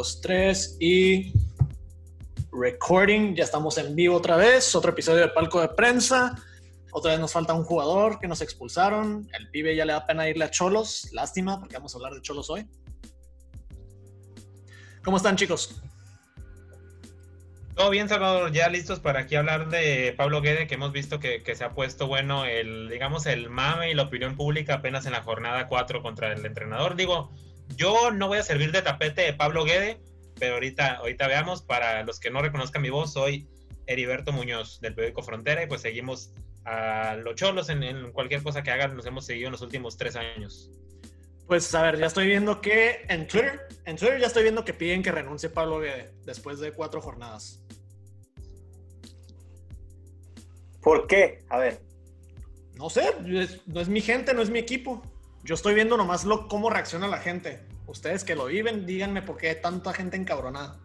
[0.00, 1.30] dos, tres y
[2.52, 3.34] recording.
[3.34, 4.74] Ya estamos en vivo otra vez.
[4.74, 6.42] Otro episodio de Palco de Prensa.
[6.90, 9.28] Otra vez nos falta un jugador que nos expulsaron.
[9.38, 11.10] El pibe ya le da pena irle a Cholos.
[11.12, 12.66] Lástima, porque vamos a hablar de Cholos hoy.
[15.04, 15.82] ¿Cómo están, chicos?
[17.74, 18.52] Todo bien, Salvador.
[18.52, 22.06] Ya listos para aquí hablar de Pablo Guede, que hemos visto que, se ha puesto
[22.06, 26.32] bueno el, digamos, el mame y la opinión pública apenas en la jornada 4 contra
[26.32, 26.96] el entrenador.
[26.96, 27.30] Digo,
[27.76, 30.00] yo no voy a servir de tapete de Pablo Guede,
[30.38, 31.62] pero ahorita, ahorita veamos.
[31.62, 33.48] Para los que no reconozcan mi voz, soy
[33.86, 36.32] Heriberto Muñoz del periódico Frontera y pues seguimos
[36.64, 38.96] a los cholos en, cualquier cosa que hagan.
[38.96, 40.70] Nos hemos seguido en los últimos tres años.
[41.46, 44.72] Pues a ver, ya estoy viendo que en Twitter, en Twitter ya estoy viendo que
[44.72, 47.60] piden que renuncie Pablo Guede después de cuatro jornadas.
[50.80, 51.44] ¿Por qué?
[51.48, 51.80] A ver.
[52.76, 53.14] No sé,
[53.66, 55.02] no es mi gente, no es mi equipo.
[55.44, 57.60] Yo estoy viendo nomás lo, cómo reacciona la gente.
[57.86, 60.78] Ustedes que lo viven, díganme por qué hay tanta gente encabronada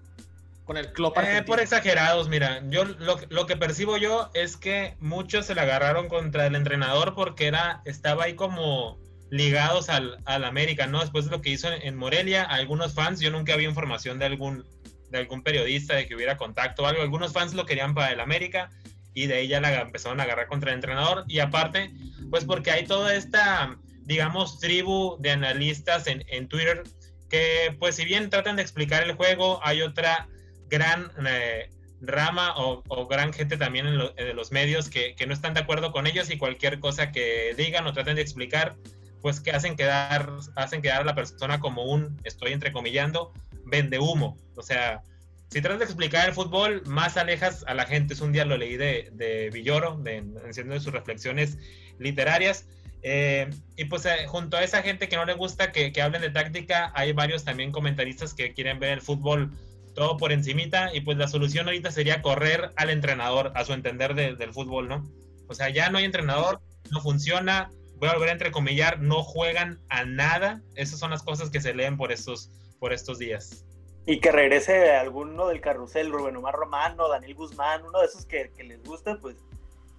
[0.66, 5.46] con el club eh, por exagerados, mira, yo lo, que percibo yo es que muchos
[5.46, 8.98] se le agarraron contra el entrenador porque era estaba ahí como
[9.30, 11.02] ligados al, América, ¿no?
[11.02, 14.66] Después de lo que hizo en, Morelia, algunos fans, yo nunca había información de algún
[15.12, 18.20] de algún periodista de que hubiera contacto o algo, algunos fans lo querían para el
[18.20, 18.72] América
[19.14, 21.94] y de ahí ya la empezaron a agarrar contra el entrenador y aparte,
[22.32, 26.84] pues porque hay toda esta digamos, tribu de analistas en, en Twitter
[27.30, 30.30] que, pues, si bien tratan de explicar el juego, hay otra
[30.70, 31.70] gran eh,
[32.02, 36.08] rama o, gran gente también en, los medios que, que, no están de acuerdo con
[36.08, 38.76] ellos y cualquier cosa que digan o traten de explicar,
[39.22, 43.34] pues que hacen quedar, hacen quedar a la persona como un, estoy entrecomillando,
[43.66, 44.38] vende humo.
[44.56, 45.02] O sea,
[45.50, 48.14] si tratas de explicar el fútbol, más alejas a la gente.
[48.14, 51.58] Es un día lo leí de, de Villoro, de, de sus reflexiones
[51.98, 52.68] literarias,
[53.08, 56.32] eh, y pues eh, junto a esa gente que no le gusta que, hablen de
[56.32, 59.52] táctica, hay varios también comentaristas que quieren ver el fútbol
[59.94, 64.16] todo por encimita y pues la solución ahorita sería correr al entrenador, a su entender
[64.16, 65.08] del fútbol, ¿no?
[65.48, 69.80] O sea, ya no hay entrenador, no funciona, voy a volver a entrecomillar, no juegan
[69.90, 70.64] a nada.
[70.74, 72.50] Esas son las cosas que se leen por estos,
[72.80, 73.66] por estos días.
[74.08, 78.52] Y que regrese alguno del carrusel, Rubén Omar Romano, Daniel Guzmán, uno de esos que,
[78.58, 79.36] que les gusta, pues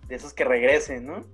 [0.09, 1.25] de esos que regresen, ¿no?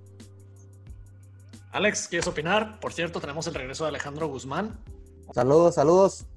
[1.73, 2.79] Alex, ¿quieres opinar?
[2.79, 4.77] Por cierto, tenemos el regreso de Alejandro Guzmán.
[5.33, 6.27] Saludos, saludos.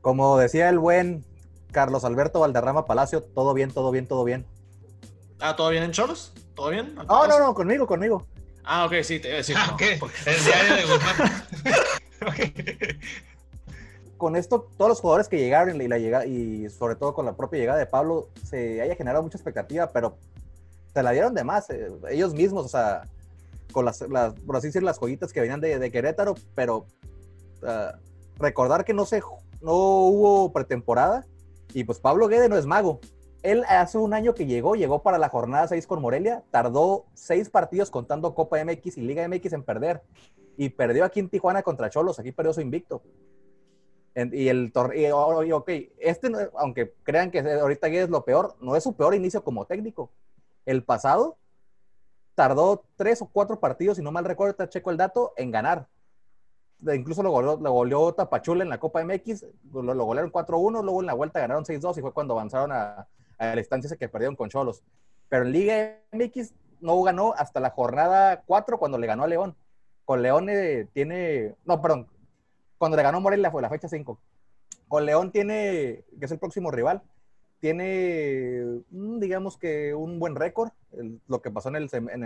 [0.00, 1.26] Como decía el buen
[1.72, 4.46] Carlos Alberto Valderrama Palacio, todo bien, todo bien, todo bien.
[5.40, 6.32] Ah, ¿todo bien en Cholos?
[6.54, 6.94] ¿Todo bien?
[6.94, 8.26] No, no, no, conmigo, conmigo.
[8.64, 9.56] Ah, ok, sí, te iba a decir.
[9.58, 10.00] Ah, ¿qué?
[10.24, 11.46] El diario de Guzmán.
[14.16, 17.36] Con esto, todos los jugadores que llegaron y, la llega, y sobre todo con la
[17.36, 20.16] propia llegada de Pablo, se haya generado mucha expectativa, pero
[20.94, 21.68] se la dieron de más.
[21.68, 23.06] Eh, ellos mismos, o sea,
[23.76, 24.02] con las,
[24.46, 26.86] por así decir, las joyitas que venían de, Querétaro, pero
[27.62, 27.92] ah,
[28.38, 29.20] recordar que no, se,
[29.60, 31.26] no hubo pretemporada
[31.74, 33.00] y pues Pablo Guede no es mago.
[33.42, 37.50] Él hace un año que llegó, llegó para la jornada 6 con Morelia, tardó seis
[37.50, 40.00] partidos contando Copa MX y Liga MX en perder
[40.56, 43.02] y perdió aquí en Tijuana contra Cholos, aquí perdió su invicto.
[44.14, 45.18] y el torneo,
[45.54, 49.44] ok, este, aunque crean que ahorita Guede es lo peor, no es su peor inicio
[49.44, 50.10] como técnico.
[50.64, 51.36] El pasado
[52.36, 55.88] tardó tres o cuatro partidos, si no mal recuerdo, checo el dato, en ganar.
[56.94, 61.14] Incluso lo goleó, Tapachula en la Copa MX, lo, lo golearon 4-1, luego en la
[61.14, 63.08] vuelta ganaron 6-2 y fue cuando avanzaron a,
[63.38, 64.84] la instancia esa que perdieron con Cholos.
[65.30, 69.56] Pero en Liga MX no ganó hasta la jornada 4 cuando le ganó a León.
[70.04, 72.06] Con León eh, tiene, no, perdón,
[72.76, 74.20] cuando le ganó Morelia fue la fecha 5.
[74.86, 77.02] Con León tiene, que es el próximo rival,
[77.66, 80.70] tiene, mm, digamos que un buen récord.
[81.26, 82.22] Lo que pasó en el, en, en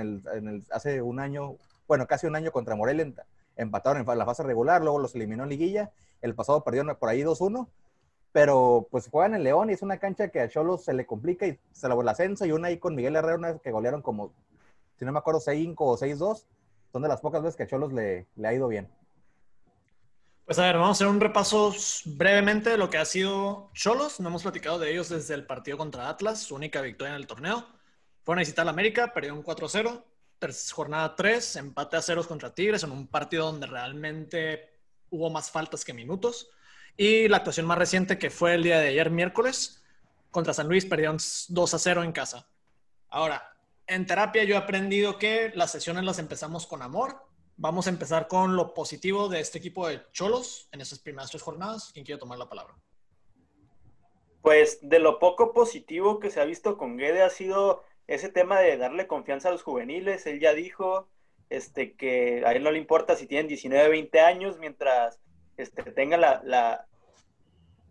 [0.49, 1.57] el, hace un año,
[1.89, 3.11] bueno, casi un año contra Morelia,
[3.57, 5.93] empataron en la fase regular, luego los eliminó en liguilla.
[6.21, 7.69] El pasado perdieron por ahí 2-1,
[8.33, 11.47] pero pues juegan en León y es una cancha que a Cholos se le complica
[11.47, 14.35] y se la el ascenso y una ahí con Miguel Herrera, que golearon como,
[14.99, 16.45] si no me acuerdo, 6-5 o 6-2.
[16.93, 18.89] Son de las pocas veces que a Cholos le ha ido bien.
[20.51, 21.73] Pues a ver, vamos a hacer un repaso
[22.07, 24.19] brevemente de lo que ha sido Cholos.
[24.19, 27.29] No hemos platicado de ellos desde el partido contra Atlas, su única victoria en el
[27.29, 27.69] torneo.
[28.25, 30.03] Fueron a visitar la América, perdieron un 4-0.
[30.73, 34.77] Jornada 3, empate a ceros contra Tigres en un partido donde realmente
[35.11, 36.51] hubo más faltas que minutos.
[36.97, 39.85] Y la actuación más reciente, que fue el día de ayer, miércoles,
[40.33, 41.19] contra San Luis, perdieron
[41.49, 42.49] 2 0 en casa.
[43.09, 43.55] Ahora,
[43.87, 47.30] en terapia yo he aprendido que las sesiones las empezamos con amor
[47.63, 51.43] Vamos a empezar con lo positivo de este equipo de Cholos en esas primeras tres
[51.43, 51.91] jornadas.
[51.93, 52.75] ¿Quién quiere tomar la palabra?
[54.41, 58.59] Pues de lo poco positivo que se ha visto con Guede ha sido ese tema
[58.61, 60.25] de darle confianza a los juveniles.
[60.25, 61.11] Él ya dijo
[61.51, 65.21] este, que a él no le importa si tienen 19, 20 años, mientras
[65.59, 66.87] este, tengan la,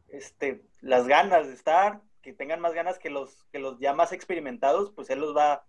[0.08, 4.14] este, las ganas de estar, que tengan más ganas que los, que los ya más
[4.14, 5.64] experimentados, pues él los va,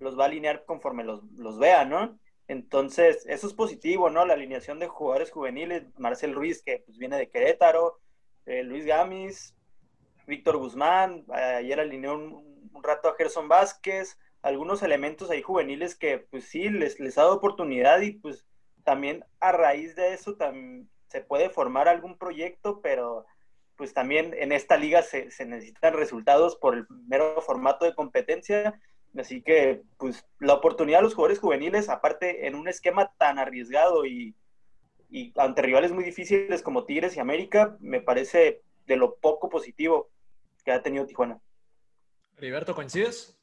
[0.00, 2.18] los va a alinear conforme los, los vea, ¿no?
[2.48, 4.24] Entonces, eso es positivo, ¿no?
[4.24, 7.98] La alineación de jugadores juveniles, Marcel Ruiz, que pues, viene de Querétaro,
[8.46, 9.56] eh, Luis Gamis,
[10.26, 16.44] Víctor Guzmán, ayer alineó un, rato a Gerson Vázquez, algunos elementos ahí juveniles que pues
[16.44, 18.46] sí, les, les ha dado oportunidad y pues
[18.84, 20.36] también a raíz de eso
[21.08, 23.26] se puede formar algún proyecto, pero
[23.76, 28.80] pues también en esta liga se, se, necesitan resultados por el mero formato de competencia.
[29.18, 34.04] Así que, pues, la oportunidad de los jugadores juveniles, aparte en un esquema tan arriesgado
[34.04, 34.34] y,
[35.10, 40.10] y ante rivales muy difíciles como Tigres y América, me parece de lo poco positivo
[40.64, 41.40] que ha tenido Tijuana.
[42.36, 43.36] Heriberto, ¿coincides?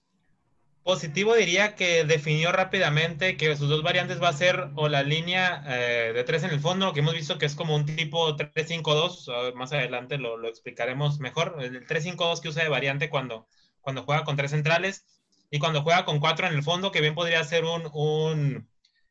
[0.83, 5.63] Positivo diría que definió rápidamente que sus dos variantes va a ser o la línea
[5.65, 9.53] eh, de tres en el fondo, que hemos visto que es como un tipo 3-5-2,
[9.53, 13.47] más adelante lo, lo, explicaremos mejor, el 3-5-2 que usa de variante cuando,
[13.79, 15.05] cuando juega con tres centrales
[15.53, 18.67] y cuando juega con cuatro en el fondo, que bien podría ser un, un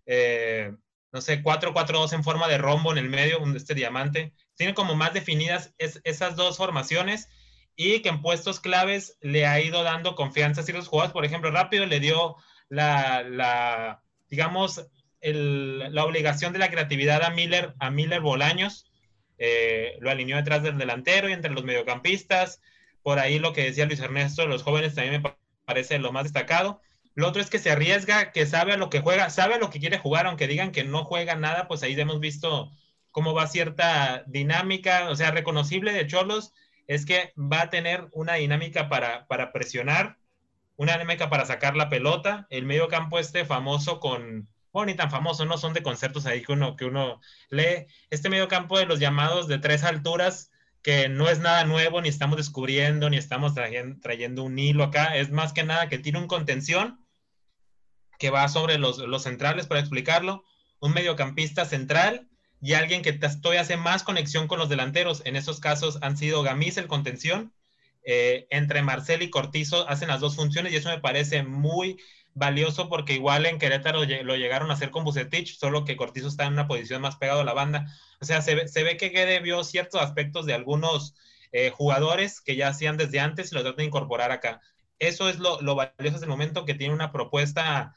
[0.06, 0.72] eh,
[1.12, 4.32] no sé, 4-4-2 en forma de rombo en el medio, este diamante.
[4.56, 7.28] Tiene como más definidas es, esas dos formaciones
[7.76, 11.12] y que en puestos claves le ha ido dando confianza a ciertos jugadores.
[11.12, 12.34] Por ejemplo, rápido le dio
[12.68, 14.84] la, la digamos,
[15.20, 18.90] el, la obligación de la creatividad a Miller, a Miller Bolaños.
[19.38, 22.60] Eh, lo alineó detrás del delantero y entre los mediocampistas.
[23.04, 26.80] Por ahí lo que decía Luis Ernesto, los jóvenes también me parece lo más destacado.
[27.14, 29.70] Lo otro es que se arriesga, que sabe a lo que juega, sabe a lo
[29.70, 32.70] que quiere jugar, aunque digan que no juega nada, pues ahí hemos visto
[33.10, 36.52] cómo va cierta dinámica, o sea, reconocible de Cholos
[36.86, 40.18] es que va a tener una dinámica para, para presionar,
[40.76, 42.46] una dinámica para sacar la pelota.
[42.50, 46.42] El medio campo este famoso con, bueno, ni tan famoso, no son de conceptos ahí
[46.42, 47.20] que uno, que uno
[47.50, 47.86] lee.
[48.10, 50.50] Este medio campo de los llamados de tres alturas,
[50.82, 55.16] que no es nada nuevo, ni estamos descubriendo, ni estamos trayendo, trayendo un hilo acá,
[55.16, 57.04] es más que nada que tiene un contención
[58.18, 60.44] que va sobre los, los centrales, para explicarlo,
[60.80, 62.28] un mediocampista central
[62.60, 65.22] y alguien que todavía hace más conexión con los delanteros.
[65.24, 67.52] En esos casos han sido Gamis el contención,
[68.04, 72.00] eh, entre Marcel y Cortizo hacen las dos funciones y eso me parece muy
[72.34, 76.44] valioso porque igual en Querétaro lo llegaron a hacer con Bucetich, solo que Cortizo está
[76.44, 77.86] en una posición más pegado a la banda.
[78.20, 81.14] O sea, se ve, se ve que Guede vio ciertos aspectos de algunos
[81.52, 84.60] eh, jugadores que ya hacían desde antes y lo tratan de incorporar acá.
[84.98, 87.94] Eso es lo, lo valioso hasta el momento que tiene una propuesta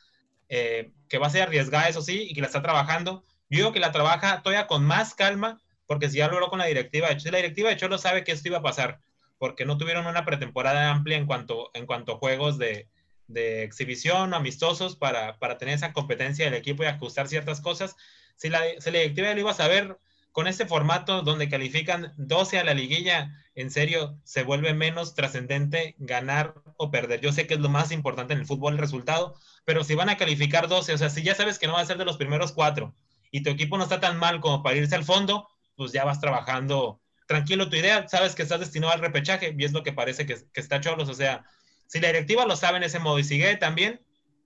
[0.50, 3.74] eh, que va a ser arriesgada, eso sí, y que la está trabajando yo digo
[3.74, 7.18] que la trabaja todavía con más calma, porque si ya logró con la directiva de
[7.18, 9.00] Cholo, la directiva de Cholo sabe que esto iba a pasar,
[9.38, 12.90] porque no tuvieron una pretemporada amplia en cuanto, en cuanto a juegos de,
[13.28, 17.96] de exhibición amistosos para, para, tener esa competencia del equipo y ajustar ciertas cosas.
[18.36, 19.98] Si la, si la directiva lo iba a saber,
[20.32, 25.96] con este formato donde califican 12 a la liguilla, en serio, se vuelve menos trascendente
[25.98, 27.22] ganar o perder.
[27.22, 30.10] Yo sé que es lo más importante en el fútbol el resultado, pero si van
[30.10, 32.18] a calificar 12, o sea, si ya sabes que no va a ser de los
[32.18, 32.94] primeros cuatro,
[33.32, 36.20] y tu equipo no está tan mal como para irse al fondo, pues ya vas
[36.20, 40.26] trabajando tranquilo tu idea, sabes que estás destinado al repechaje y es lo que parece
[40.26, 41.46] que, está Cholos, o sea,
[41.88, 44.02] si la directiva lo sabe en ese modo y sigue también,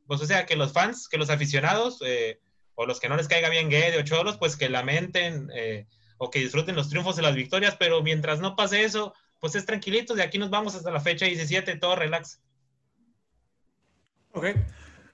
[0.07, 2.39] pues o sea, que los fans, que los aficionados eh,
[2.75, 6.29] o los que no les caiga bien Guede o Cholos, pues que lamenten eh, o
[6.29, 10.15] que disfruten los triunfos y las victorias, pero mientras no pase eso, pues es tranquilito,
[10.15, 12.41] de aquí nos vamos hasta la fecha 17, todo relax.
[14.31, 14.45] Ok,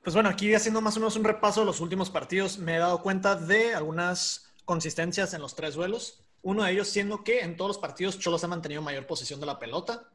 [0.04, 2.80] pues bueno, aquí haciendo más o menos un repaso de los últimos partidos, me he
[2.80, 6.22] dado cuenta de algunas consistencias en los tres duelos.
[6.42, 9.48] Uno de ellos siendo que en todos los partidos Cholos ha mantenido mayor posesión de
[9.48, 10.10] la pelota.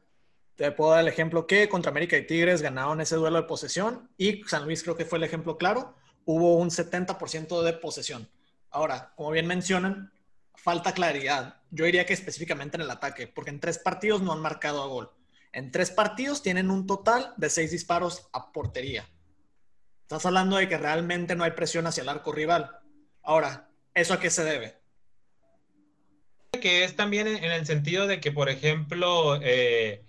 [0.55, 4.09] Te puedo dar el ejemplo que contra América y Tigres ganaron ese duelo de posesión
[4.17, 5.95] y San Luis creo que fue el ejemplo claro.
[6.25, 8.29] Hubo un 70% de posesión.
[8.69, 10.13] Ahora, como bien mencionan,
[10.55, 11.61] falta claridad.
[11.71, 14.87] Yo diría que específicamente en el ataque, porque en tres partidos no han marcado a
[14.87, 15.11] gol.
[15.53, 19.09] En tres partidos tienen un total de seis disparos a portería.
[20.03, 22.79] Estás hablando de que realmente no hay presión hacia el arco rival.
[23.23, 24.79] Ahora, ¿eso a qué se debe?
[26.51, 30.05] Que es también en el sentido de que, por ejemplo, eh,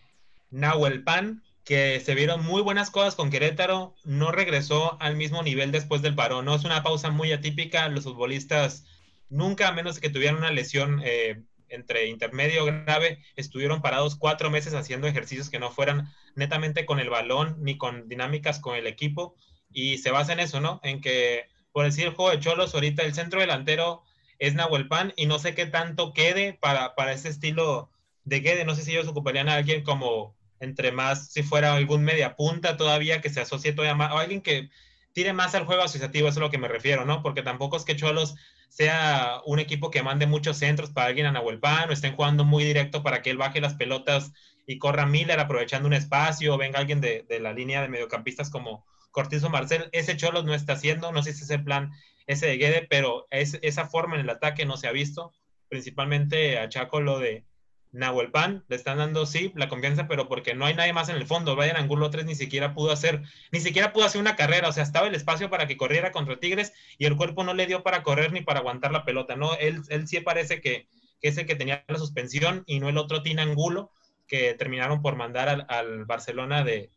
[0.52, 5.72] Nahuel Pan, que se vieron muy buenas cosas con Querétaro, no regresó al mismo nivel
[5.72, 6.44] después del parón.
[6.44, 7.88] No es una pausa muy atípica.
[7.88, 8.84] Los futbolistas
[9.28, 14.74] nunca, a menos que tuvieran una lesión eh, entre intermedio grave, estuvieron parados cuatro meses
[14.74, 19.34] haciendo ejercicios que no fueran netamente con el balón ni con dinámicas con el equipo
[19.72, 20.80] y se basa en eso, ¿no?
[20.82, 24.02] En que, por decir el juego de Cholos, ahorita el centro delantero
[24.38, 27.90] es Nahuel Pan y no sé qué tanto quede para, para ese estilo
[28.24, 28.64] de quede.
[28.64, 32.76] No sé si ellos ocuparían a alguien como entre más, si fuera algún media punta
[32.76, 34.70] todavía que se asocie todavía más, o alguien que
[35.12, 37.20] tire más al juego asociativo, eso es a lo que me refiero, ¿no?
[37.20, 38.36] Porque tampoco es que Cholos
[38.68, 42.64] sea un equipo que mande muchos centros para alguien a Nahuelpan o estén jugando muy
[42.64, 44.32] directo para que él baje las pelotas
[44.66, 48.48] y corra Miller aprovechando un espacio, o venga alguien de, de la línea de mediocampistas
[48.48, 49.88] como Cortizo Marcel.
[49.92, 51.90] Ese Cholos no está haciendo, no sé si es plan
[52.26, 55.32] ese de Guede, pero es, esa forma en el ataque no se ha visto.
[55.68, 57.44] Principalmente a Chaco lo de
[57.92, 61.16] Nahuel Pan, le están dando sí la confianza, pero porque no hay nadie más en
[61.16, 61.54] el fondo.
[61.54, 63.22] Brian Angulo 3 ni siquiera pudo hacer,
[63.52, 66.40] ni siquiera pudo hacer una carrera, o sea, estaba el espacio para que corriera contra
[66.40, 69.54] Tigres y el cuerpo no le dio para correr ni para aguantar la pelota, ¿no?
[69.56, 70.88] Él, él sí parece que,
[71.20, 73.90] que es el que tenía la suspensión y no el otro Tina Angulo,
[74.26, 76.90] que terminaron por mandar al, al Barcelona de,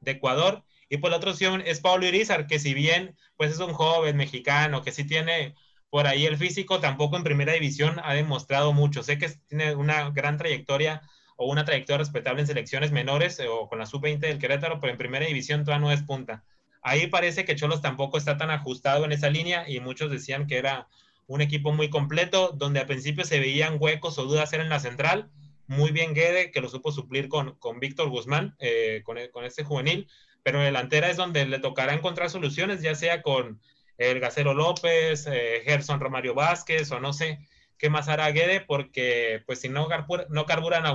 [0.00, 0.64] de Ecuador.
[0.90, 4.16] Y por la otra opción es Pablo Irizar, que si bien pues es un joven
[4.18, 5.54] mexicano que sí tiene
[5.92, 9.02] por ahí el físico, tampoco en primera división ha demostrado mucho.
[9.02, 11.02] Sé que tiene una gran trayectoria
[11.36, 14.90] o una trayectoria respetable en selecciones menores eh, o con la sub-20 del Querétaro, pero
[14.90, 16.44] en primera división todavía no es punta.
[16.80, 20.56] Ahí parece que Cholos tampoco está tan ajustado en esa línea y muchos decían que
[20.56, 20.88] era
[21.26, 25.30] un equipo muy completo, donde al principio se veían huecos o dudas en la central.
[25.66, 29.62] Muy bien Guede, que lo supo suplir con, con Víctor Guzmán, eh, con, con este
[29.62, 30.08] juvenil,
[30.42, 33.60] pero en delantera es donde le tocará encontrar soluciones, ya sea con
[33.98, 37.38] el Gacero López, eh, Gerson Romario Vázquez, o no sé
[37.78, 40.94] qué más hará Guede, porque pues si no, carbura, no carburan a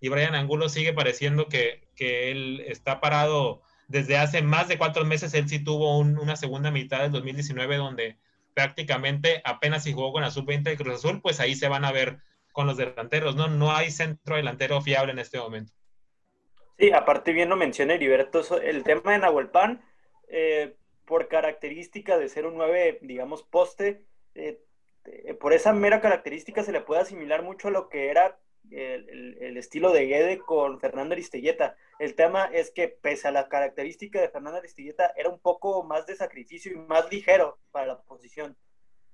[0.00, 5.04] y Brian Angulo sigue pareciendo que, que, él está parado desde hace más de cuatro
[5.04, 8.18] meses, él sí tuvo un, una segunda mitad del 2019 donde
[8.52, 11.92] prácticamente apenas si jugó con la sub-20 de Cruz Azul, pues ahí se van a
[11.92, 12.18] ver
[12.52, 13.48] con los delanteros, ¿no?
[13.48, 15.72] No hay centro delantero fiable en este momento.
[16.78, 19.82] Sí, aparte bien lo menciona Heriberto, el tema de Nahuelpan,
[20.28, 24.04] eh, por característica de ser un 9, digamos, poste,
[24.34, 24.60] eh,
[25.04, 28.38] eh, por esa mera característica se le puede asimilar mucho a lo que era
[28.70, 31.76] el, el, estilo de Guede con Fernando Aristilleta.
[31.98, 36.06] El tema es que pese a la característica de Fernando Aristilleta, era un poco más
[36.06, 38.56] de sacrificio y más ligero para la posición,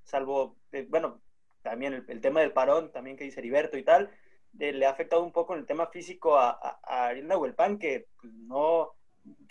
[0.04, 1.20] salvo, eh, bueno,
[1.62, 4.10] también el, tema del parón, también que dice Heriberto y tal,
[4.58, 7.28] eh, le ha afectado un poco en el tema físico a, a, a Ariel
[7.78, 8.94] que pues, no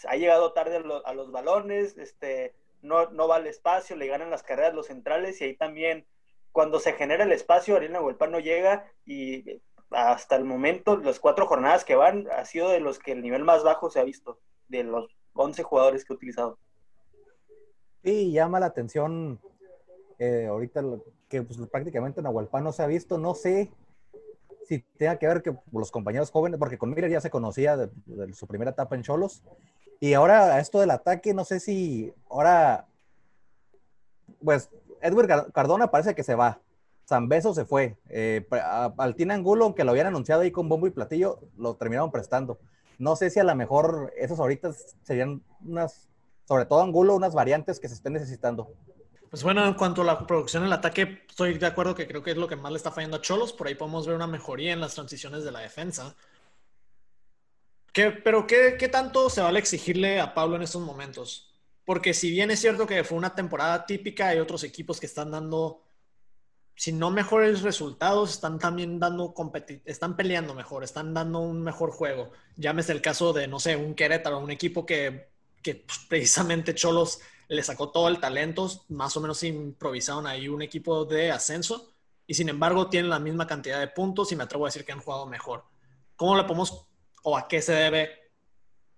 [0.08, 4.08] ha llegado tarde a, lo, a, los balones, este, no, no va al espacio, le
[4.08, 6.06] ganan las carreras los centrales y ahí también
[6.52, 11.46] cuando se genera el espacio, Ariel Nahuelpan no llega y hasta el momento, las cuatro
[11.46, 14.40] jornadas que van, ha sido de los que el nivel más bajo se ha visto,
[14.68, 16.58] de los 11 jugadores que ha utilizado.
[18.04, 19.40] Sí, llama la atención
[20.20, 20.84] eh, ahorita
[21.30, 23.72] que pues, prácticamente Nahuelpan no se ha visto, no sé
[24.68, 27.90] si tenga que ver que los compañeros jóvenes, porque con Miller ya se conocía de,
[28.34, 29.44] su primera etapa en Cholos,
[30.00, 32.86] y ahora esto del ataque, no sé si ahora,
[34.44, 34.70] pues
[35.02, 36.60] Edward Cardona parece que se va,
[37.08, 38.46] Zambeso se fue, eh,
[38.98, 42.60] al Tina Angulo, aunque lo habían anunciado ahí con bombo y platillo, lo terminaron prestando.
[43.00, 44.72] No sé si a lo mejor esos ahorita
[45.04, 46.10] serían unas,
[46.46, 48.74] sobre todo Angulo, unas variantes que se estén necesitando.
[49.30, 52.24] Pues bueno, en cuanto a la producción en el ataque, estoy de acuerdo que creo
[52.24, 53.52] que es lo que más le está fallando a Cholos.
[53.52, 56.16] Por ahí podemos ver una mejoría en las transiciones de la defensa.
[57.92, 61.50] ¿Qué, pero ¿qué, ¿qué, tanto se vale exigirle a Pablo en estos momentos?
[61.84, 65.32] Porque si bien es cierto que fue una temporada típica, hay otros equipos que están
[65.32, 65.84] dando,
[66.76, 69.34] si no mejores resultados, están también dando,
[69.86, 72.32] están peleando mejor, están dando un mejor juego.
[72.56, 75.30] Llámese el caso de, no sé, un Querétaro, un equipo que,
[75.62, 80.62] que pues, precisamente Cholos le sacó todo el talento, más o menos improvisaron ahí un
[80.62, 81.94] equipo de ascenso
[82.26, 84.92] y sin embargo tienen la misma cantidad de puntos y me atrevo a decir que
[84.92, 85.64] han jugado mejor.
[86.16, 86.88] ¿Cómo le podemos
[87.24, 88.32] o a qué se debe?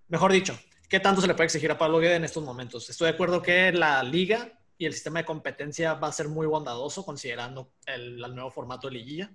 [0.08, 2.90] Mejor dicho, ¿qué tanto se le puede exigir a Pablo Guede en estos momentos?
[2.90, 6.48] Estoy de acuerdo que la liga y el sistema de competencia va a ser muy
[6.48, 9.32] bondadoso considerando el, el nuevo formato de liguilla,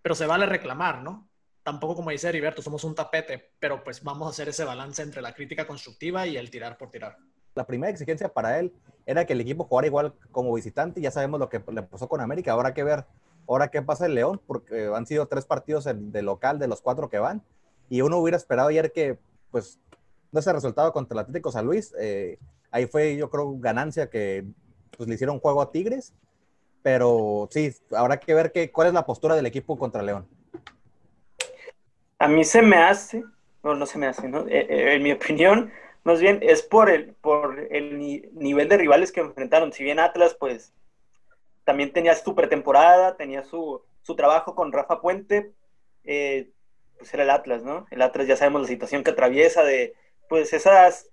[0.00, 1.28] pero se vale reclamar, ¿no?
[1.62, 5.20] Tampoco como dice Heriberto, somos un tapete, pero pues vamos a hacer ese balance entre
[5.20, 7.16] la crítica constructiva y el tirar por tirar
[7.54, 8.72] la primera exigencia para él
[9.06, 11.00] era que el equipo jugara igual como visitante.
[11.00, 12.52] Ya sabemos lo que le pasó con América.
[12.52, 13.04] Ahora que ver
[13.48, 17.08] ahora qué pasa el León, porque han sido tres partidos de local de los cuatro
[17.08, 17.42] que van.
[17.88, 19.18] Y uno hubiera esperado ayer que,
[19.50, 19.78] pues,
[20.32, 21.94] no ese resultado contra el Atlético San Luis.
[21.98, 22.38] Eh,
[22.70, 24.44] ahí fue, yo creo, ganancia que
[24.96, 26.14] pues, le hicieron juego a Tigres.
[26.82, 30.26] Pero sí, habrá que ver que, cuál es la postura del equipo contra León.
[32.18, 33.24] A mí se me hace,
[33.62, 34.46] no, no se me hace, ¿no?
[34.48, 35.70] Eh, eh, en mi opinión,
[36.04, 39.72] más bien es por el, por el ni nivel de rivales que enfrentaron.
[39.72, 40.74] Si bien Atlas, pues,
[41.64, 45.52] también tenía su pretemporada, tenía su, su trabajo con Rafa Puente,
[46.04, 46.50] eh,
[46.98, 47.86] pues era el Atlas, ¿no?
[47.90, 49.94] El Atlas ya sabemos la situación que atraviesa de,
[50.28, 51.10] pues, esas,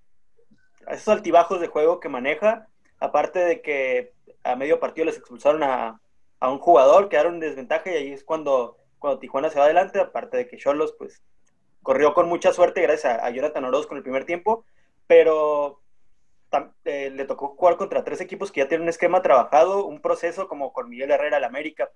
[0.90, 2.68] esos altibajos de juego que maneja,
[3.00, 6.02] aparte de que a medio partido les expulsaron a,
[6.42, 10.02] a un jugador, quedaron en desventaja y ahí es cuando, cuando Tijuana se va adelante,
[10.02, 11.24] aparte de que Cholos, pues,
[11.82, 14.66] corrió con mucha suerte gracias a, a Jonathan Orozco en el primer tiempo,
[15.12, 15.82] pero
[16.86, 20.48] eh, le tocó jugar contra tres equipos que ya tienen un esquema trabajado, un proceso
[20.48, 21.92] como con Miguel Herrera al América.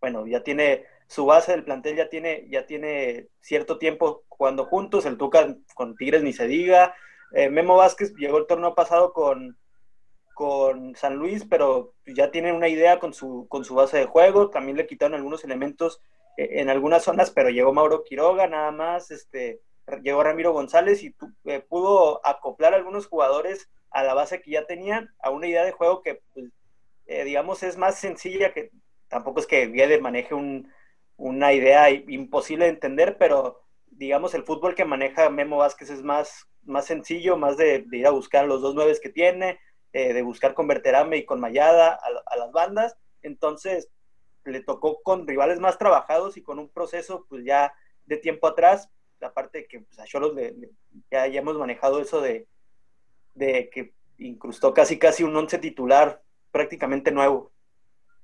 [0.00, 5.04] Bueno, ya tiene su base del plantel, ya tiene, ya tiene cierto tiempo jugando juntos.
[5.04, 6.94] El Tuca con Tigres ni se diga.
[7.32, 9.58] Eh, Memo Vázquez llegó el torneo pasado con,
[10.32, 14.48] con San Luis, pero ya tiene una idea con su, con su base de juego.
[14.48, 16.00] También le quitaron algunos elementos
[16.38, 19.10] eh, en algunas zonas, pero llegó Mauro Quiroga nada más.
[19.10, 19.60] Este,
[20.02, 21.14] llegó Ramiro González y
[21.68, 25.72] pudo acoplar a algunos jugadores a la base que ya tenían, a una idea de
[25.72, 26.46] juego que, pues,
[27.06, 28.70] eh, digamos, es más sencilla, que
[29.08, 30.34] tampoco es que Viede maneje
[31.16, 33.62] una idea imposible de entender, pero
[33.96, 38.10] digamos, el fútbol que maneja Memo Vázquez es más, más sencillo, más de, ir a
[38.10, 39.58] buscar los dos nueves que tiene,
[39.92, 42.96] eh, de buscar con Berterame y con Mayada a, las bandas.
[43.22, 43.88] Entonces,
[44.44, 47.72] le tocó con rivales más trabajados y con un proceso, pues ya
[48.04, 50.32] de tiempo atrás, aparte de que pues, a Cholos
[51.10, 52.46] ya, ya hemos manejado eso de,
[53.34, 57.52] de que incrustó casi casi un once titular prácticamente nuevo.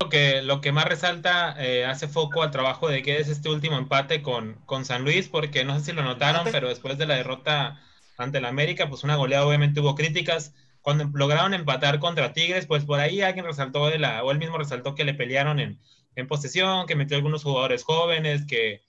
[0.00, 3.48] Lo que, lo que más resalta, eh, hace foco al trabajo de que es este
[3.48, 7.06] último empate con, con San Luis, porque no sé si lo notaron, pero después de
[7.06, 7.80] la derrota
[8.16, 10.54] ante el América, pues una goleada obviamente hubo críticas.
[10.80, 14.58] Cuando lograron empatar contra Tigres, pues por ahí alguien resaltó, de la, o él mismo
[14.58, 15.78] resaltó que le pelearon en,
[16.16, 18.82] en posesión, que metió algunos jugadores jóvenes, que,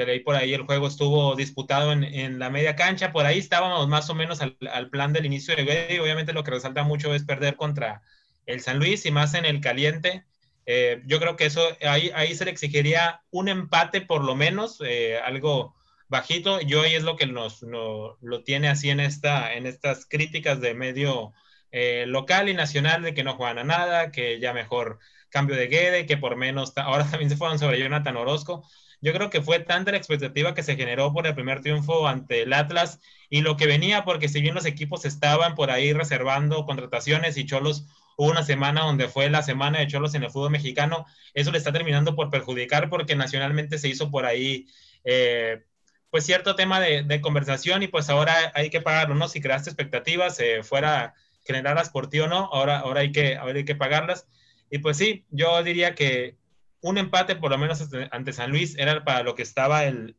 [0.00, 3.26] que de ahí por ahí el juego estuvo disputado en, en la media cancha, por
[3.26, 6.52] ahí estábamos más o menos al, al plan del inicio de y obviamente lo que
[6.52, 8.02] resalta mucho es perder contra
[8.46, 10.24] el San Luis y más en el caliente.
[10.64, 14.78] Eh, yo creo que eso ahí, ahí se le exigiría un empate por lo menos,
[14.82, 15.74] eh, algo
[16.08, 16.60] bajito.
[16.62, 20.72] Yo ahí es lo que nos lo tiene así en, esta, en estas críticas de
[20.72, 21.34] medio
[21.72, 25.66] eh, local y nacional de que no juegan a nada, que ya mejor cambio de
[25.68, 28.66] Guede, que por menos, ahora también se fueron sobre Jonathan Orozco.
[29.00, 32.42] Yo creo que fue tanta la expectativa que se generó por el primer triunfo ante
[32.42, 36.66] el Atlas y lo que venía, porque si bien los equipos estaban por ahí reservando
[36.66, 37.86] contrataciones y Cholos
[38.16, 41.58] hubo una semana donde fue la semana de Cholos en el fútbol mexicano, eso le
[41.58, 44.66] está terminando por perjudicar porque nacionalmente se hizo por ahí
[45.04, 45.64] eh,
[46.10, 49.28] pues cierto tema de, conversación y pues ahora hay que pagarlo, ¿no?
[49.28, 53.58] Si creaste expectativas, eh, fuera generarlas por ti o no, ahora, ahora, hay que, ahora
[53.58, 54.26] hay que pagarlas.
[54.70, 56.36] Y pues sí, yo diría que
[56.82, 60.16] un empate, por lo menos ante San Luis, era para lo que estaba el,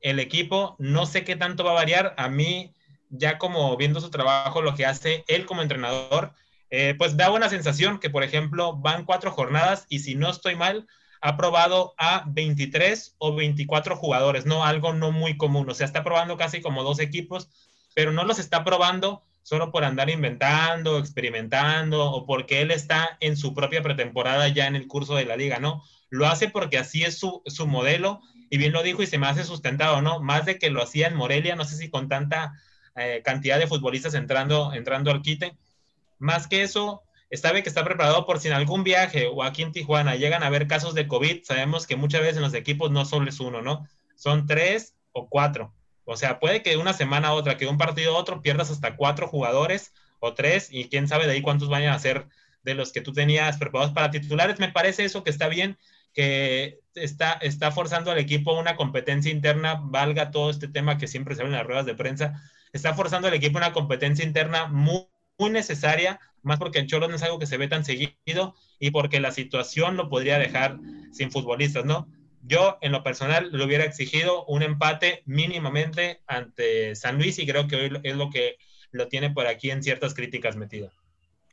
[0.00, 0.76] equipo.
[0.78, 2.14] No sé qué tanto va a variar.
[2.16, 2.74] A mí,
[3.10, 6.32] ya como viendo su trabajo, lo que hace él como entrenador,
[6.70, 10.56] eh, pues da buena sensación que, por ejemplo, van cuatro jornadas y si no estoy
[10.56, 10.86] mal,
[11.20, 15.68] ha probado a 23 o 24 jugadores, no algo no muy común.
[15.68, 17.48] O sea, está probando casi como dos equipos,
[17.94, 23.36] pero no los está probando solo por andar inventando, experimentando o porque él está en
[23.36, 25.82] su propia pretemporada ya en el curso de la liga, ¿no?
[26.10, 28.20] Lo hace porque así es su, modelo
[28.50, 30.20] y bien lo dijo y se me hace sustentado, ¿no?
[30.20, 32.52] Más de que lo hacía en Morelia, no sé si con tanta
[32.96, 35.56] eh, cantidad de futbolistas entrando, entrando al quite.
[36.18, 39.72] Más que eso, sabe que está preparado por si en algún viaje o aquí en
[39.72, 43.04] Tijuana llegan a haber casos de COVID, sabemos que muchas veces en los equipos no
[43.04, 43.86] solo es uno, ¿no?
[44.16, 45.74] Son tres o cuatro.
[46.10, 48.96] O sea, puede que una semana a otra, que un partido a otro pierdas hasta
[48.96, 52.28] cuatro jugadores o tres y quién sabe de ahí cuántos vayan a ser
[52.62, 54.58] de los que tú tenías preparados para titulares.
[54.58, 55.76] Me parece eso que está bien,
[56.14, 61.34] que está, está forzando al equipo una competencia interna, valga todo este tema que siempre
[61.34, 62.42] se ve en las ruedas de prensa,
[62.72, 67.16] está forzando al equipo una competencia interna muy, muy necesaria, más porque en Cholos no
[67.16, 70.78] es algo que se ve tan seguido y porque la situación lo podría dejar
[71.12, 72.08] sin futbolistas, ¿no?
[72.42, 77.68] Yo, en lo personal, le hubiera exigido un empate mínimamente ante San Luis y creo
[77.68, 78.56] que hoy es lo que
[78.90, 80.90] lo tiene por aquí en ciertas críticas metido.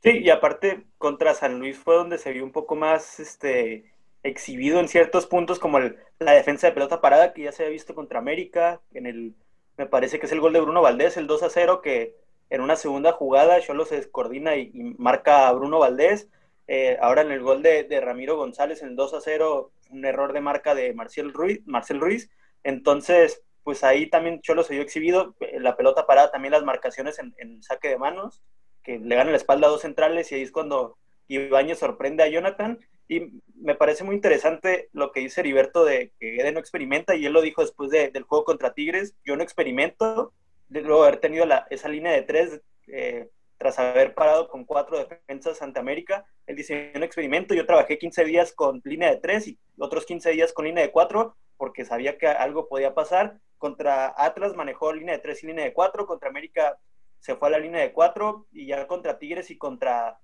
[0.02, 4.80] Sí, y aparte contra San Luis fue donde se vio un poco más este, exhibido
[4.80, 8.18] en ciertos puntos, como la defensa de pelota parada que ya se había visto contra
[8.18, 9.34] América, en el,
[9.76, 12.14] me parece que es el gol de Bruno Valdés, el 2 a 0, que
[12.50, 16.28] en una segunda jugada Cholo se descoordina y, y marca a Bruno Valdés.
[16.68, 20.04] Eh, ahora en el gol de, de, Ramiro González, en el 2 a 0, un
[20.04, 21.60] error de marca de Marcel Ruiz.
[21.66, 22.30] Marcel Ruiz.
[22.62, 25.34] Entonces, pues ahí también Cholo se vio exhibido.
[25.40, 28.42] Eh, la pelota parada, también las marcaciones en, saque de manos,
[28.82, 32.28] que le gana la espalda a dos centrales y ahí es cuando Ibáñez sorprende a
[32.28, 32.78] Jonathan.
[33.08, 37.26] Y me parece muy interesante lo que dice Heriberto de que Ede no experimenta, y
[37.26, 40.32] él lo dijo después de, del juego contra Tigres, yo no experimento,
[40.68, 45.62] luego haber tenido la, esa línea de tres, eh, tras haber parado con cuatro defensas
[45.62, 46.24] ante América.
[46.46, 50.30] Él diseñó un experimento, yo trabajé 15 días con línea de tres y otros 15
[50.30, 53.38] días con línea de cuatro, porque sabía que algo podía pasar.
[53.58, 56.78] Contra Atlas manejó línea de tres y línea de cuatro, contra América
[57.20, 60.20] se fue a la línea de cuatro y ya contra Tigres y contra,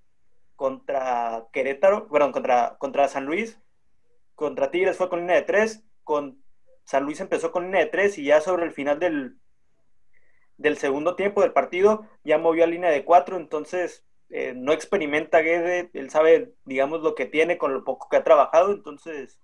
[0.55, 3.59] contra Querétaro, perdón, contra, contra San Luis,
[4.35, 6.43] contra Tigres fue con línea de tres, con
[6.85, 9.37] San Luis empezó con línea de tres y ya sobre el final del,
[10.57, 15.41] del segundo tiempo del partido ya movió a línea de cuatro, entonces eh, no experimenta
[15.41, 19.39] Guede, él sabe, digamos, lo que tiene con lo poco que ha trabajado, entonces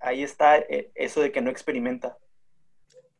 [0.00, 2.16] ahí está eh, eso de que no experimenta.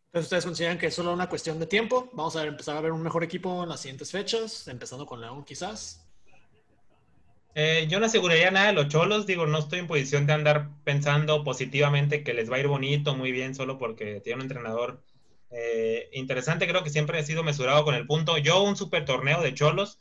[0.06, 2.10] Entonces, ¿ustedes consideran que es solo una cuestión de tiempo?
[2.12, 5.42] Vamos a empezar a ver un mejor equipo en las siguientes fechas, empezando con León
[5.42, 6.06] quizás.
[7.54, 10.68] Eh, yo no aseguraría nada de los cholos, digo, no estoy en posición de andar
[10.84, 15.02] pensando positivamente que les va a ir bonito, muy bien, solo porque tiene un entrenador
[15.52, 16.66] eh, interesante.
[16.66, 18.38] Creo que siempre he sido mesurado con el punto.
[18.38, 19.98] Yo, un super torneo de cholos,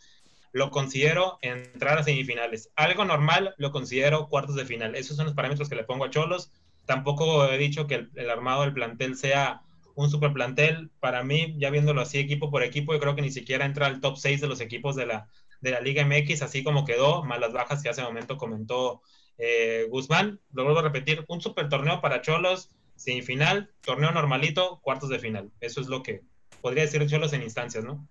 [0.53, 2.71] lo considero entrar a semifinales.
[2.75, 4.95] Algo normal lo considero cuartos de final.
[4.95, 6.51] Esos son los parámetros que le pongo a cholos.
[6.85, 9.61] Tampoco he dicho que el, armado del plantel sea
[9.95, 10.89] un super plantel.
[10.99, 13.99] Para mí, ya viéndolo así equipo por equipo, yo creo que ni siquiera entra al
[13.99, 15.29] top 6 de los equipos de la
[15.61, 19.01] de la Liga MX, así como quedó, más las bajas que hace momento comentó
[19.37, 20.39] eh, Guzmán.
[20.53, 22.69] Lo vuelvo a repetir, un super torneo para Cholos,
[23.01, 25.51] semifinal, torneo normalito, cuartos de final.
[25.59, 26.21] Eso es lo que
[26.61, 28.07] podría decir Cholos en instancias, ¿no?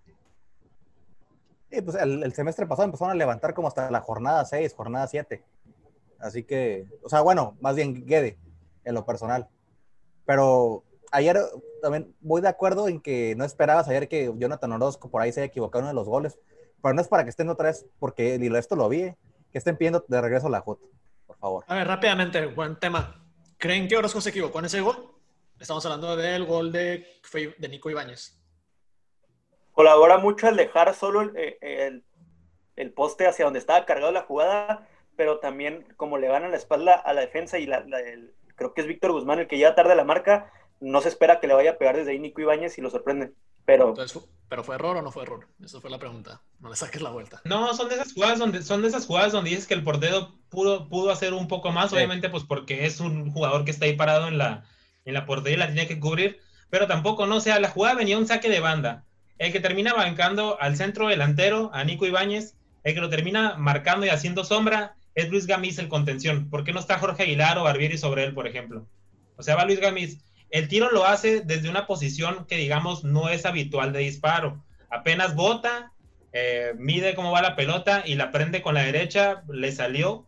[1.70, 5.42] Sí, pues el, semestre pasado empezaron a levantar como hasta la jornada 6, jornada 7.
[6.18, 8.38] Así que, o sea, bueno, más bien Guede,
[8.84, 9.48] en lo personal.
[10.26, 11.38] Pero ayer
[11.80, 15.40] también voy de acuerdo en que no esperabas ayer que Jonathan Orozco por ahí se
[15.40, 16.38] haya equivocado en uno de los goles
[16.82, 19.14] pero no es para que estén otra vez, porque y esto lo vi,
[19.52, 20.80] que estén pidiendo de regreso la JUT,
[21.26, 21.64] por favor.
[21.66, 23.19] A ver, rápidamente, buen tema.
[23.60, 24.96] ¿Creen que Orozco se equivocó en ese gol?
[25.60, 27.06] Estamos hablando del gol de,
[27.68, 28.40] Nico Ibáñez.
[29.72, 32.02] Colabora mucho el dejar solo el,
[32.76, 36.56] el, poste hacia donde estaba cargado la jugada, pero también como le van a la
[36.56, 37.84] espalda a la defensa y la,
[38.56, 41.46] creo que es Víctor Guzmán el que llega tarde la marca, no se espera que
[41.46, 43.34] le vaya a pegar desde ahí Nico Ibáñez y lo sorprende.
[43.70, 43.94] Pero,
[44.48, 45.46] ¿Pero fue error o no fue error?
[45.64, 46.42] Esa fue la pregunta.
[46.58, 47.40] No le saques la vuelta.
[47.44, 50.34] No, son de esas jugadas donde, son de esas jugadas donde dices que el portero
[50.48, 53.94] pudo, pudo hacer un poco más, obviamente, pues porque es un jugador que está ahí
[53.94, 54.64] parado en la,
[55.04, 57.94] en la portería y la tiene que cubrir, pero tampoco, no, o sea, la jugada
[57.94, 59.04] venía un saque de banda.
[59.38, 64.04] El que termina bancando al centro delantero, a Nico Ibáñez, el que lo termina marcando
[64.04, 66.50] y haciendo sombra, es Luis Gamiz el contención.
[66.50, 68.88] ¿Por qué no está Jorge Aguilar o Barbieri sobre él, por ejemplo?
[69.36, 70.18] O sea, va Luis Gamiz
[70.50, 74.62] el tiro lo hace desde una posición que, digamos, no es habitual de disparo.
[74.90, 75.92] Apenas bota,
[76.32, 80.26] eh, mide cómo va la pelota y la prende con la derecha, le salió.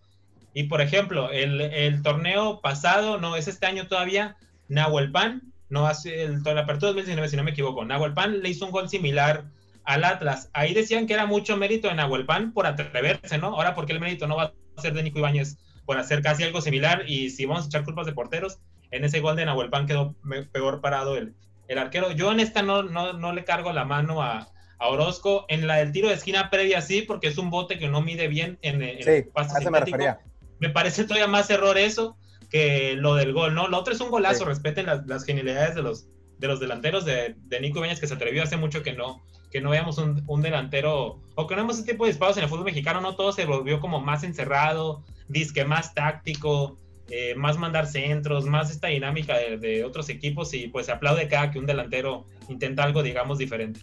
[0.55, 4.37] Y, por ejemplo, el, torneo pasado, no, es este año todavía,
[4.69, 8.49] Nahuel Pan, no hace el, la apertura 2019, si no me equivoco, Nahuel Pan le
[8.51, 9.45] hizo un gol similar
[9.85, 10.51] al Atlas.
[10.53, 13.49] Ahí decían que era mucho mérito de Nahuel Pan por atreverse, ¿no?
[13.49, 16.61] Ahora, porque el mérito no va a ser de Nico Ibáñez por hacer casi algo
[16.61, 17.05] similar?
[17.09, 18.59] Y si vamos a echar culpas de porteros,
[18.93, 20.15] en ese gol de Nahuel Pan quedó
[20.53, 21.35] peor parado el,
[21.67, 22.13] el arquero.
[22.13, 25.47] Yo en esta no, no, no le cargo la mano a, a, Orozco.
[25.49, 28.29] En la del tiro de esquina previa sí, porque es un bote que no mide
[28.29, 29.25] bien en, el sí,
[29.71, 30.17] me,
[30.61, 32.17] me, parece todavía más error eso
[32.51, 33.67] que lo del gol, ¿no?
[33.67, 36.07] Lo otro es un golazo, respeten las, las, genialidades de los,
[36.39, 39.63] de los delanteros de, de Nico Beñas que se atrevió hace mucho que no, que
[39.63, 42.51] no veamos un, un, delantero, o que no vemos ese tipo de disparos en el
[42.51, 46.79] fútbol mexicano, no todo se volvió como más encerrado, disque más táctico,
[47.09, 51.51] eh, más mandar centros, más esta dinámica de, otros equipos y pues se aplaude cada
[51.51, 53.81] que un delantero intenta algo, digamos, diferente.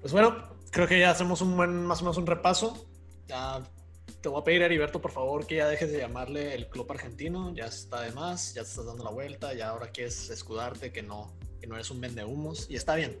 [0.00, 0.36] Pues bueno,
[0.70, 2.86] creo que ya hacemos un buen, más o menos un repaso.
[3.28, 3.62] Ya
[4.20, 7.54] te voy a pedir, Heriberto, por favor, que ya dejes de llamarle el club argentino.
[7.54, 11.02] Ya está de más, ya te estás dando la vuelta, ya ahora quieres escudarte que
[11.02, 13.18] no, que no eres un vendehumos y está bien.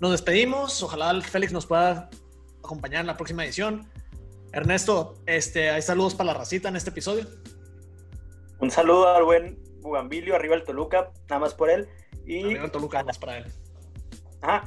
[0.00, 2.10] Nos despedimos, ojalá Félix nos pueda
[2.58, 3.88] acompañar en la próxima edición.
[4.52, 7.26] Ernesto, este, hay saludos para la racita en este episodio.
[8.60, 11.88] Un saludo al buen Bugambilio, arriba el Toluca, nada más por él.
[12.24, 12.44] Y...
[12.44, 13.52] Arriba el Toluca, más para él.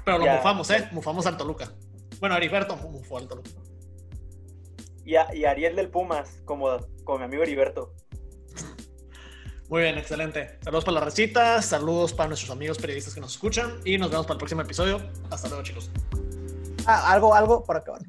[0.06, 0.88] Pero lo mufamos, ¿eh?
[0.92, 1.72] Mufamos al Toluca.
[2.20, 3.50] Bueno, Heriberto mufó al Toluca.
[5.06, 7.94] Y, y Ariel del Pumas, como, como mi amigo Heriberto.
[9.70, 10.58] Muy bien, excelente.
[10.62, 14.26] Saludos para la recita, saludos para nuestros amigos periodistas que nos escuchan y nos vemos
[14.26, 15.00] para el próximo episodio.
[15.30, 15.92] Hasta luego, chicos.
[16.86, 18.02] Ah, algo, algo para acabar.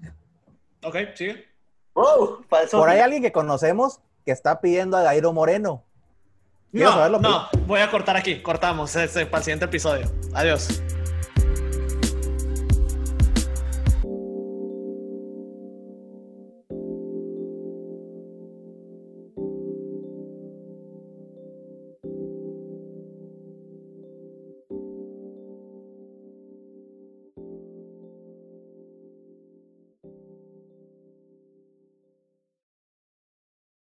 [0.83, 1.49] Ok, sigue.
[1.93, 5.85] Por ahí alguien que conocemos que está pidiendo a Gairo Moreno.
[6.73, 8.43] No, no, voy a cortar aquí.
[8.43, 10.07] Cortamos para el siguiente episodio.
[10.35, 10.81] Adiós.